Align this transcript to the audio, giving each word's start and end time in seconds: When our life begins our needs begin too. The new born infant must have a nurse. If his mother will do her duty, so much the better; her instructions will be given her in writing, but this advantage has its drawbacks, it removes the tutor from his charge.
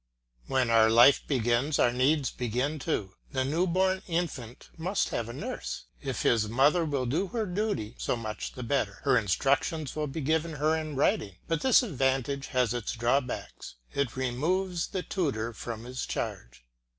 When 0.47 0.71
our 0.71 0.89
life 0.89 1.21
begins 1.27 1.77
our 1.77 1.93
needs 1.93 2.31
begin 2.31 2.79
too. 2.79 3.13
The 3.33 3.45
new 3.45 3.67
born 3.67 4.01
infant 4.07 4.71
must 4.75 5.09
have 5.09 5.29
a 5.29 5.31
nurse. 5.31 5.83
If 6.01 6.23
his 6.23 6.49
mother 6.49 6.85
will 6.85 7.05
do 7.05 7.27
her 7.27 7.45
duty, 7.45 7.93
so 7.99 8.15
much 8.15 8.53
the 8.53 8.63
better; 8.63 9.01
her 9.03 9.15
instructions 9.15 9.95
will 9.95 10.07
be 10.07 10.21
given 10.21 10.53
her 10.53 10.75
in 10.75 10.95
writing, 10.95 11.35
but 11.47 11.61
this 11.61 11.83
advantage 11.83 12.47
has 12.47 12.73
its 12.73 12.93
drawbacks, 12.93 13.75
it 13.93 14.17
removes 14.17 14.87
the 14.87 15.03
tutor 15.03 15.53
from 15.53 15.83
his 15.83 16.07
charge. 16.07 16.63